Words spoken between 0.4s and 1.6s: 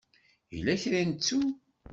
Yella kra i nettu.